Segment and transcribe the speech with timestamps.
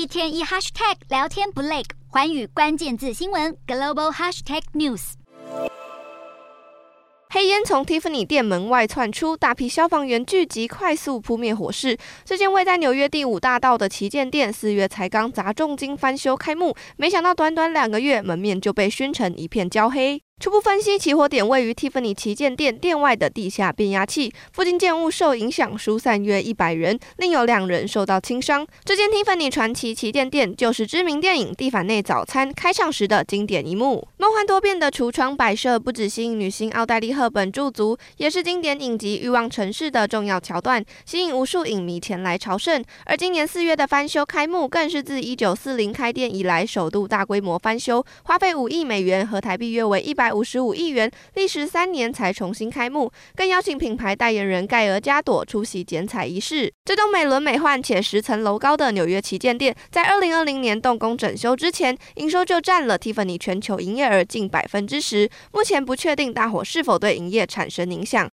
[0.00, 5.12] 一天一 hashtag 聊天不累，寰宇关键字新闻 global hashtag news。
[7.28, 11.98] 黑烟从 Tiffany 店门外窜出，大批消防员聚集，快速扑灭火势。
[12.24, 20.22] 这间位在纽约第五大道的旗舰店，四月才刚砸重金翻修开幕，没想到短短两个月，门面就被熏成一片焦黑。
[20.40, 28.66] 初步分析，起火点位于 Tiffany 旗舰店店外的地下变压器，附近建物受影响疏散约一百人，另有两人受到轻伤。
[28.82, 34.08] 这间 Tiffany 传奇旗舰店就是知名电影《蒂凡内早餐》开场时的经典一幕。
[34.16, 42.82] 梦幻多变的橱窗摆设不只吸引女星奥黛丽·赫本驻足，也是经典影集《欲望城市》的重要桥段，吸引无数影迷前来朝圣。
[43.04, 50.40] 而今年四月的翻修开幕，更是自一九四零开店以来首度大规模翻修，花费五亿美元，合台币约为一百百。
[50.40, 56.72] 五十五亿元，历时三年才重新开幕，更邀请品牌代言人盖尔加朵出席剪彩仪式。
[56.82, 65.28] 这栋美轮美奂且十层楼高的纽约旗舰店，在二零二零年动工整修之前，营收就占了 Tiffany 全球营业额近百分之十。
[65.52, 68.28] 目前不确定大火是否对营业产生影响。